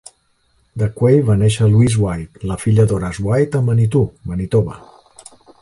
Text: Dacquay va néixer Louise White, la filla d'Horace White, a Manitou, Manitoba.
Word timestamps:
Dacquay 0.83 1.19
va 1.27 1.35
néixer 1.41 1.67
Louise 1.73 2.01
White, 2.05 2.43
la 2.53 2.59
filla 2.65 2.89
d'Horace 2.93 3.29
White, 3.29 3.63
a 3.63 3.65
Manitou, 3.71 4.11
Manitoba. 4.33 4.83